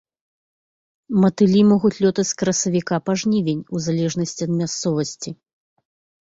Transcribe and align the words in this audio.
Матылі 1.23 1.61
могуць 1.71 1.99
лётаць 2.05 2.25
з 2.31 2.37
красавіка 2.39 2.95
па 3.11 3.15
жнівень, 3.23 3.61
у 3.77 3.83
залежнасці 3.89 4.41
ад 4.49 4.57
мясцовасці. 4.63 5.29